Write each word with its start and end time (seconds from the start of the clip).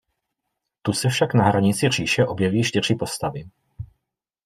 Tu 0.81 0.93
se 0.93 1.09
však 1.09 1.33
na 1.33 1.43
hranici 1.45 1.89
říše 1.89 2.25
objeví 2.25 2.63
čtyři 2.63 2.95
postavy. 2.95 3.49